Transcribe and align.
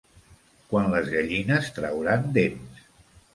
Quan 0.71 0.87
les 0.93 1.11
gallines 1.17 1.69
trauran 1.77 2.27
dents. 2.39 2.83